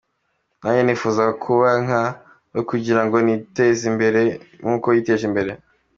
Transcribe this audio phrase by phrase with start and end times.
[0.59, 2.03] Nanjye nifuza kuba nka,
[2.53, 4.21] we kugira ngo niteze imbere
[4.61, 5.51] nk’uko yiteje imbere.